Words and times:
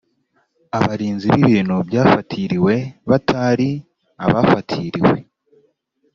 abarinzi 0.77 1.25
b 1.33 1.35
ibintu 1.41 1.75
byafatiriwe 1.89 2.75
batari 3.09 3.69
abafatiriwe 4.25 5.17